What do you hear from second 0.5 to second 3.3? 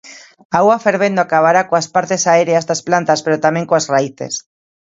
A auga fervendo acabará coas partes aéreas das plantas